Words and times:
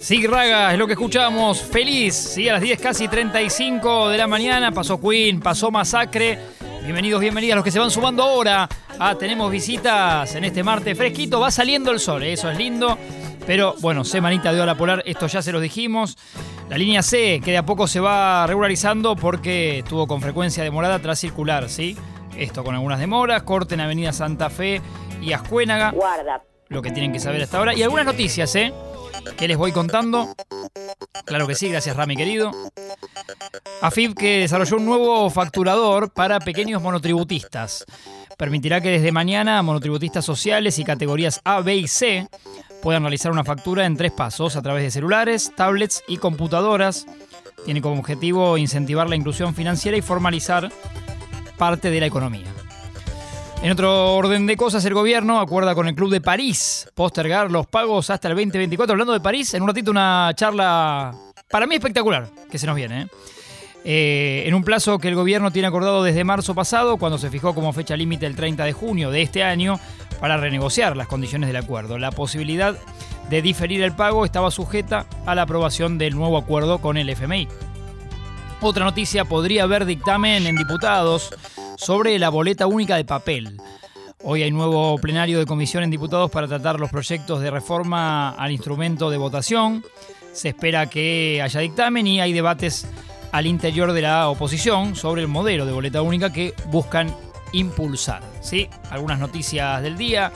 Sí, 0.00 0.24
Raga, 0.28 0.72
es 0.72 0.78
lo 0.78 0.86
que 0.86 0.92
escuchamos. 0.92 1.60
Feliz, 1.60 2.14
sí, 2.14 2.48
a 2.48 2.52
las 2.52 2.62
10 2.62 2.80
casi 2.80 3.08
35 3.08 4.10
de 4.10 4.18
la 4.18 4.28
mañana. 4.28 4.70
Pasó 4.70 5.00
Queen, 5.00 5.40
pasó 5.40 5.72
Masacre. 5.72 6.38
Bienvenidos, 6.84 7.20
bienvenidas 7.20 7.56
los 7.56 7.64
que 7.64 7.72
se 7.72 7.80
van 7.80 7.90
sumando 7.90 8.22
ahora. 8.22 8.68
Ah, 9.00 9.16
tenemos 9.18 9.50
visitas 9.50 10.32
en 10.36 10.44
este 10.44 10.62
martes 10.62 10.96
fresquito. 10.96 11.40
Va 11.40 11.50
saliendo 11.50 11.90
el 11.90 11.98
sol, 11.98 12.22
¿eh? 12.22 12.34
eso 12.34 12.48
es 12.48 12.56
lindo. 12.56 12.96
Pero 13.44 13.74
bueno, 13.80 14.04
semanita 14.04 14.52
de 14.52 14.60
hora 14.60 14.76
polar, 14.76 15.02
esto 15.04 15.26
ya 15.26 15.42
se 15.42 15.50
los 15.50 15.60
dijimos. 15.60 16.16
La 16.68 16.78
línea 16.78 17.02
C, 17.02 17.40
que 17.44 17.50
de 17.50 17.58
a 17.58 17.66
poco 17.66 17.88
se 17.88 17.98
va 17.98 18.46
regularizando 18.46 19.16
porque 19.16 19.80
estuvo 19.80 20.06
con 20.06 20.22
frecuencia 20.22 20.62
demorada 20.62 21.00
tras 21.00 21.18
circular, 21.18 21.68
¿sí? 21.68 21.96
Esto 22.36 22.62
con 22.62 22.76
algunas 22.76 23.00
demoras, 23.00 23.42
corte 23.42 23.74
en 23.74 23.80
Avenida 23.80 24.12
Santa 24.12 24.48
Fe 24.48 24.80
y 25.20 25.32
Ascuénaga. 25.32 25.90
Guarda. 25.90 26.44
Lo 26.68 26.82
que 26.82 26.92
tienen 26.92 27.12
que 27.12 27.18
saber 27.18 27.42
hasta 27.42 27.58
ahora. 27.58 27.74
Y 27.74 27.82
algunas 27.82 28.06
noticias, 28.06 28.54
¿eh? 28.54 28.72
¿Qué 29.36 29.48
les 29.48 29.56
voy 29.56 29.72
contando? 29.72 30.34
Claro 31.24 31.46
que 31.46 31.54
sí, 31.54 31.68
gracias 31.68 31.96
Rami 31.96 32.16
querido. 32.16 32.50
AFIP 33.80 34.16
que 34.16 34.38
desarrolló 34.40 34.76
un 34.76 34.86
nuevo 34.86 35.30
facturador 35.30 36.12
para 36.12 36.40
pequeños 36.40 36.82
monotributistas. 36.82 37.84
Permitirá 38.36 38.80
que 38.80 38.90
desde 38.90 39.12
mañana 39.12 39.62
monotributistas 39.62 40.24
sociales 40.24 40.78
y 40.78 40.84
categorías 40.84 41.40
A, 41.44 41.60
B 41.60 41.76
y 41.76 41.88
C 41.88 42.28
puedan 42.82 43.02
realizar 43.02 43.32
una 43.32 43.44
factura 43.44 43.86
en 43.86 43.96
tres 43.96 44.12
pasos 44.12 44.56
a 44.56 44.62
través 44.62 44.82
de 44.82 44.90
celulares, 44.90 45.52
tablets 45.56 46.02
y 46.08 46.18
computadoras. 46.18 47.06
Tiene 47.64 47.82
como 47.82 47.98
objetivo 47.98 48.56
incentivar 48.56 49.08
la 49.08 49.16
inclusión 49.16 49.54
financiera 49.54 49.96
y 49.96 50.02
formalizar 50.02 50.72
parte 51.56 51.90
de 51.90 52.00
la 52.00 52.06
economía. 52.06 52.46
En 53.60 53.72
otro 53.72 54.14
orden 54.14 54.46
de 54.46 54.56
cosas, 54.56 54.84
el 54.84 54.94
gobierno 54.94 55.40
acuerda 55.40 55.74
con 55.74 55.88
el 55.88 55.94
Club 55.96 56.10
de 56.10 56.20
París 56.20 56.88
postergar 56.94 57.50
los 57.50 57.66
pagos 57.66 58.08
hasta 58.08 58.28
el 58.28 58.34
2024. 58.36 58.92
Hablando 58.92 59.12
de 59.12 59.20
París, 59.20 59.52
en 59.54 59.62
un 59.62 59.68
ratito 59.68 59.90
una 59.90 60.30
charla 60.36 61.12
para 61.50 61.66
mí 61.66 61.74
espectacular 61.74 62.30
que 62.48 62.56
se 62.56 62.66
nos 62.66 62.76
viene. 62.76 63.02
¿eh? 63.02 63.06
Eh, 63.84 64.42
en 64.46 64.54
un 64.54 64.62
plazo 64.62 64.98
que 64.98 65.08
el 65.08 65.16
gobierno 65.16 65.50
tiene 65.50 65.66
acordado 65.66 66.04
desde 66.04 66.22
marzo 66.22 66.54
pasado, 66.54 66.98
cuando 66.98 67.18
se 67.18 67.30
fijó 67.30 67.52
como 67.52 67.72
fecha 67.72 67.96
límite 67.96 68.26
el 68.26 68.36
30 68.36 68.64
de 68.64 68.72
junio 68.72 69.10
de 69.10 69.22
este 69.22 69.42
año, 69.42 69.80
para 70.20 70.36
renegociar 70.36 70.96
las 70.96 71.08
condiciones 71.08 71.48
del 71.48 71.56
acuerdo. 71.56 71.98
La 71.98 72.12
posibilidad 72.12 72.76
de 73.28 73.42
diferir 73.42 73.82
el 73.82 73.92
pago 73.92 74.24
estaba 74.24 74.52
sujeta 74.52 75.06
a 75.26 75.34
la 75.34 75.42
aprobación 75.42 75.98
del 75.98 76.14
nuevo 76.14 76.38
acuerdo 76.38 76.78
con 76.78 76.96
el 76.96 77.10
FMI. 77.10 77.48
Otra 78.60 78.84
noticia, 78.84 79.24
podría 79.24 79.64
haber 79.64 79.84
dictamen 79.84 80.46
en 80.46 80.56
diputados 80.56 81.30
sobre 81.78 82.18
la 82.18 82.28
boleta 82.28 82.66
única 82.66 82.96
de 82.96 83.04
papel. 83.04 83.56
Hoy 84.24 84.42
hay 84.42 84.50
nuevo 84.50 84.98
plenario 84.98 85.38
de 85.38 85.46
comisión 85.46 85.84
en 85.84 85.90
diputados 85.90 86.28
para 86.28 86.48
tratar 86.48 86.80
los 86.80 86.90
proyectos 86.90 87.40
de 87.40 87.52
reforma 87.52 88.30
al 88.30 88.50
instrumento 88.50 89.10
de 89.10 89.16
votación. 89.16 89.84
Se 90.32 90.48
espera 90.48 90.90
que 90.90 91.40
haya 91.40 91.60
dictamen 91.60 92.04
y 92.08 92.20
hay 92.20 92.32
debates 92.32 92.88
al 93.30 93.46
interior 93.46 93.92
de 93.92 94.02
la 94.02 94.28
oposición 94.28 94.96
sobre 94.96 95.22
el 95.22 95.28
modelo 95.28 95.66
de 95.66 95.72
boleta 95.72 96.02
única 96.02 96.32
que 96.32 96.52
buscan 96.66 97.14
impulsar. 97.52 98.22
¿sí? 98.40 98.68
Algunas 98.90 99.20
noticias 99.20 99.80
del 99.80 99.96
día. 99.96 100.32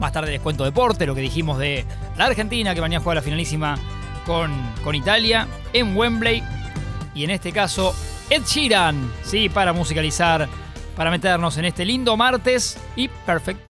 Más 0.00 0.12
tarde 0.12 0.32
les 0.32 0.40
cuento 0.40 0.64
deporte, 0.64 1.04
lo 1.04 1.14
que 1.14 1.20
dijimos 1.20 1.58
de 1.58 1.84
la 2.16 2.24
Argentina 2.24 2.74
que 2.74 2.80
mañana 2.80 3.04
juega 3.04 3.16
la 3.16 3.22
finalísima 3.22 3.78
con, 4.24 4.50
con 4.82 4.94
Italia 4.94 5.46
en 5.74 5.94
Wembley. 5.94 6.42
Y 7.14 7.24
en 7.24 7.30
este 7.30 7.52
caso, 7.52 7.94
Ed 8.30 8.44
Sheeran, 8.44 9.12
¿sí? 9.24 9.50
para 9.50 9.74
musicalizar 9.74 10.48
para 10.96 11.10
meternos 11.10 11.56
en 11.58 11.66
este 11.66 11.84
lindo 11.84 12.16
martes 12.16 12.78
y 12.96 13.08
perfecto. 13.08 13.62